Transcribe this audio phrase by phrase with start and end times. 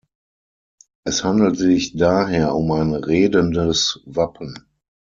[1.03, 4.65] Es handelt sich daher um ein redendes Wappen.